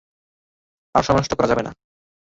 আর 0.95 1.03
সময় 1.03 1.19
নষ্ট 1.19 1.33
করা 1.35 1.49
যাবে 1.51 1.63
না। 1.63 1.71